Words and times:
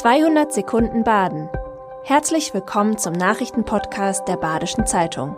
200 0.00 0.50
Sekunden 0.50 1.04
Baden. 1.04 1.50
Herzlich 2.04 2.54
willkommen 2.54 2.96
zum 2.96 3.12
Nachrichtenpodcast 3.12 4.26
der 4.26 4.38
Badischen 4.38 4.86
Zeitung. 4.86 5.36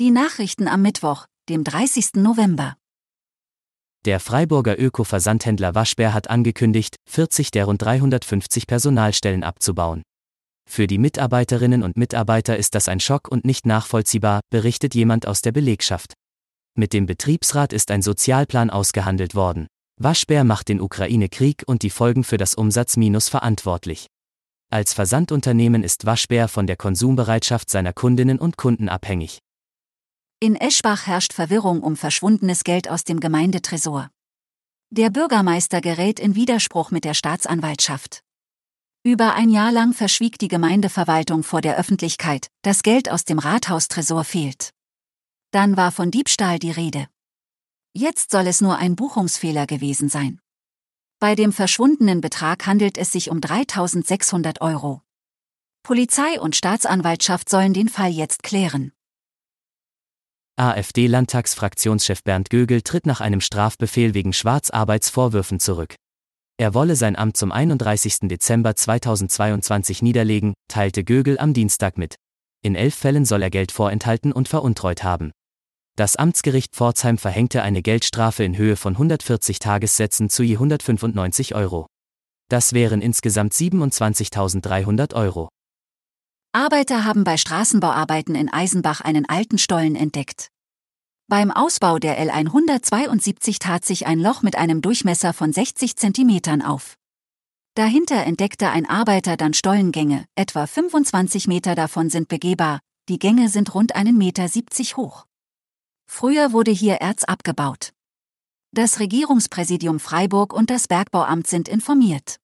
Die 0.00 0.10
Nachrichten 0.10 0.68
am 0.68 0.80
Mittwoch, 0.80 1.26
dem 1.50 1.64
30. 1.64 2.14
November. 2.14 2.78
Der 4.06 4.20
Freiburger 4.20 4.80
Öko-Versandhändler 4.80 5.74
Waschbär 5.74 6.14
hat 6.14 6.30
angekündigt, 6.30 6.96
40 7.10 7.50
der 7.50 7.66
rund 7.66 7.82
350 7.82 8.66
Personalstellen 8.66 9.44
abzubauen. 9.44 10.00
Für 10.66 10.86
die 10.86 10.96
Mitarbeiterinnen 10.96 11.82
und 11.82 11.98
Mitarbeiter 11.98 12.56
ist 12.56 12.74
das 12.74 12.88
ein 12.88 13.00
Schock 13.00 13.28
und 13.28 13.44
nicht 13.44 13.66
nachvollziehbar, 13.66 14.40
berichtet 14.48 14.94
jemand 14.94 15.26
aus 15.26 15.42
der 15.42 15.52
Belegschaft. 15.52 16.14
Mit 16.74 16.94
dem 16.94 17.04
Betriebsrat 17.04 17.74
ist 17.74 17.90
ein 17.90 18.00
Sozialplan 18.00 18.70
ausgehandelt 18.70 19.34
worden. 19.34 19.66
Waschbär 20.02 20.44
macht 20.44 20.70
den 20.70 20.80
Ukraine-Krieg 20.80 21.64
und 21.66 21.82
die 21.82 21.90
Folgen 21.90 22.24
für 22.24 22.38
das 22.38 22.54
Umsatzminus 22.54 23.28
verantwortlich. 23.28 24.06
Als 24.70 24.94
Versandunternehmen 24.94 25.84
ist 25.84 26.06
Waschbär 26.06 26.48
von 26.48 26.66
der 26.66 26.76
Konsumbereitschaft 26.76 27.68
seiner 27.68 27.92
Kundinnen 27.92 28.38
und 28.38 28.56
Kunden 28.56 28.88
abhängig. 28.88 29.40
In 30.40 30.56
Eschbach 30.56 31.06
herrscht 31.06 31.34
Verwirrung 31.34 31.82
um 31.82 31.96
verschwundenes 31.96 32.64
Geld 32.64 32.88
aus 32.88 33.04
dem 33.04 33.20
Gemeindetresor. 33.20 34.08
Der 34.88 35.10
Bürgermeister 35.10 35.82
gerät 35.82 36.18
in 36.18 36.34
Widerspruch 36.34 36.90
mit 36.90 37.04
der 37.04 37.12
Staatsanwaltschaft. 37.12 38.22
Über 39.02 39.34
ein 39.34 39.50
Jahr 39.50 39.70
lang 39.70 39.92
verschwieg 39.92 40.38
die 40.38 40.48
Gemeindeverwaltung 40.48 41.42
vor 41.42 41.60
der 41.60 41.76
Öffentlichkeit, 41.76 42.46
dass 42.62 42.82
Geld 42.82 43.10
aus 43.10 43.26
dem 43.26 43.38
Rathaustresor 43.38 44.24
fehlt. 44.24 44.70
Dann 45.50 45.76
war 45.76 45.92
von 45.92 46.10
Diebstahl 46.10 46.58
die 46.58 46.70
Rede. 46.70 47.06
Jetzt 47.92 48.30
soll 48.30 48.46
es 48.46 48.60
nur 48.60 48.76
ein 48.76 48.94
Buchungsfehler 48.94 49.66
gewesen 49.66 50.08
sein. 50.08 50.40
Bei 51.18 51.34
dem 51.34 51.52
verschwundenen 51.52 52.20
Betrag 52.20 52.66
handelt 52.66 52.96
es 52.96 53.10
sich 53.10 53.30
um 53.30 53.40
3600 53.40 54.60
Euro. 54.60 55.02
Polizei 55.82 56.40
und 56.40 56.54
Staatsanwaltschaft 56.54 57.48
sollen 57.48 57.74
den 57.74 57.88
Fall 57.88 58.10
jetzt 58.10 58.42
klären. 58.42 58.92
AfD-Landtagsfraktionschef 60.56 62.22
Bernd 62.22 62.50
Gögel 62.50 62.82
tritt 62.82 63.06
nach 63.06 63.20
einem 63.20 63.40
Strafbefehl 63.40 64.14
wegen 64.14 64.32
Schwarzarbeitsvorwürfen 64.32 65.58
zurück. 65.58 65.96
Er 66.58 66.74
wolle 66.74 66.94
sein 66.94 67.16
Amt 67.16 67.38
zum 67.38 67.50
31. 67.50 68.28
Dezember 68.28 68.76
2022 68.76 70.02
niederlegen, 70.02 70.54
teilte 70.68 71.02
Gögel 71.02 71.38
am 71.38 71.54
Dienstag 71.54 71.96
mit. 71.96 72.16
In 72.62 72.74
elf 72.74 72.94
Fällen 72.94 73.24
soll 73.24 73.42
er 73.42 73.50
Geld 73.50 73.72
vorenthalten 73.72 74.32
und 74.32 74.48
veruntreut 74.48 75.02
haben. 75.02 75.32
Das 76.00 76.16
Amtsgericht 76.16 76.74
Pforzheim 76.74 77.18
verhängte 77.18 77.60
eine 77.60 77.82
Geldstrafe 77.82 78.42
in 78.42 78.56
Höhe 78.56 78.76
von 78.76 78.94
140 78.94 79.58
Tagessätzen 79.58 80.30
zu 80.30 80.42
je 80.42 80.54
195 80.54 81.54
Euro. 81.54 81.88
Das 82.48 82.72
wären 82.72 83.02
insgesamt 83.02 83.52
27.300 83.52 85.14
Euro. 85.14 85.50
Arbeiter 86.52 87.04
haben 87.04 87.22
bei 87.24 87.36
Straßenbauarbeiten 87.36 88.34
in 88.34 88.50
Eisenbach 88.50 89.02
einen 89.02 89.28
alten 89.28 89.58
Stollen 89.58 89.94
entdeckt. 89.94 90.48
Beim 91.28 91.50
Ausbau 91.50 91.98
der 91.98 92.18
L172 92.18 93.58
tat 93.58 93.84
sich 93.84 94.06
ein 94.06 94.20
Loch 94.20 94.40
mit 94.40 94.56
einem 94.56 94.80
Durchmesser 94.80 95.34
von 95.34 95.52
60 95.52 95.96
Zentimetern 95.96 96.62
auf. 96.62 96.94
Dahinter 97.74 98.24
entdeckte 98.24 98.70
ein 98.70 98.88
Arbeiter 98.88 99.36
dann 99.36 99.52
Stollengänge, 99.52 100.24
etwa 100.34 100.66
25 100.66 101.46
Meter 101.46 101.74
davon 101.74 102.08
sind 102.08 102.28
begehbar, 102.28 102.80
die 103.10 103.18
Gänge 103.18 103.50
sind 103.50 103.74
rund 103.74 103.94
einen 103.94 104.16
Meter 104.16 104.48
70 104.48 104.96
hoch. 104.96 105.26
Früher 106.12 106.52
wurde 106.52 106.72
hier 106.72 106.96
Erz 106.96 107.22
abgebaut. 107.22 107.92
Das 108.72 108.98
Regierungspräsidium 108.98 110.00
Freiburg 110.00 110.52
und 110.52 110.68
das 110.68 110.88
Bergbauamt 110.88 111.46
sind 111.46 111.68
informiert. 111.68 112.36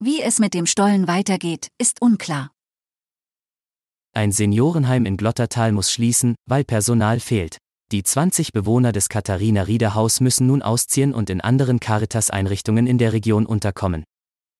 Wie 0.00 0.20
es 0.20 0.40
mit 0.40 0.54
dem 0.54 0.66
Stollen 0.66 1.06
weitergeht, 1.06 1.68
ist 1.78 2.02
unklar. 2.02 2.50
Ein 4.12 4.32
Seniorenheim 4.32 5.06
in 5.06 5.16
Glottertal 5.16 5.70
muss 5.70 5.92
schließen, 5.92 6.34
weil 6.46 6.64
Personal 6.64 7.20
fehlt. 7.20 7.58
Die 7.92 8.02
20 8.02 8.52
Bewohner 8.52 8.90
des 8.90 9.08
Katharina 9.08 9.62
Rieder 9.62 9.94
Haus 9.94 10.20
müssen 10.20 10.48
nun 10.48 10.60
ausziehen 10.60 11.14
und 11.14 11.30
in 11.30 11.40
anderen 11.40 11.78
Caritas-Einrichtungen 11.78 12.88
in 12.88 12.98
der 12.98 13.12
Region 13.12 13.46
unterkommen. 13.46 14.02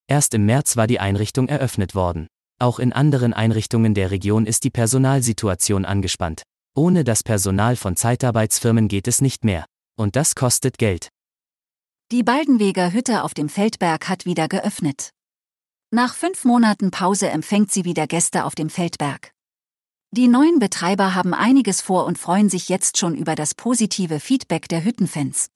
Erst 0.06 0.34
im 0.34 0.46
März 0.46 0.76
war 0.76 0.86
die 0.86 1.00
Einrichtung 1.00 1.48
eröffnet 1.48 1.96
worden. 1.96 2.28
Auch 2.60 2.78
in 2.78 2.92
anderen 2.92 3.32
Einrichtungen 3.32 3.92
der 3.92 4.12
Region 4.12 4.46
ist 4.46 4.62
die 4.64 4.70
Personalsituation 4.70 5.84
angespannt. 5.84 6.44
Ohne 6.74 7.04
das 7.04 7.22
Personal 7.22 7.76
von 7.76 7.96
Zeitarbeitsfirmen 7.96 8.88
geht 8.88 9.08
es 9.08 9.20
nicht 9.20 9.44
mehr. 9.44 9.66
Und 9.96 10.16
das 10.16 10.34
kostet 10.34 10.78
Geld. 10.78 11.08
Die 12.12 12.22
Baldenweger 12.22 12.92
Hütte 12.92 13.24
auf 13.24 13.34
dem 13.34 13.48
Feldberg 13.48 14.08
hat 14.08 14.24
wieder 14.24 14.48
geöffnet. 14.48 15.10
Nach 15.92 16.14
fünf 16.14 16.44
Monaten 16.44 16.90
Pause 16.90 17.28
empfängt 17.28 17.72
sie 17.72 17.84
wieder 17.84 18.06
Gäste 18.06 18.44
auf 18.44 18.54
dem 18.54 18.70
Feldberg. 18.70 19.32
Die 20.12 20.26
neuen 20.26 20.58
Betreiber 20.58 21.14
haben 21.14 21.34
einiges 21.34 21.82
vor 21.82 22.06
und 22.06 22.18
freuen 22.18 22.48
sich 22.48 22.68
jetzt 22.68 22.98
schon 22.98 23.14
über 23.14 23.34
das 23.34 23.54
positive 23.54 24.18
Feedback 24.18 24.68
der 24.68 24.84
Hüttenfans. 24.84 25.50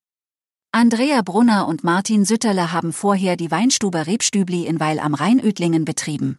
Andrea 0.71 1.23
Brunner 1.23 1.67
und 1.69 1.85
Martin 1.85 2.25
Sütterle 2.25 2.73
haben 2.73 2.93
vorher 2.93 3.37
die 3.37 3.51
Weinstube 3.51 4.07
Rebstübli 4.07 4.67
in 4.67 4.81
Weil 4.81 4.99
am 4.99 5.15
Rheinödlingen 5.15 5.85
betrieben. 5.85 6.39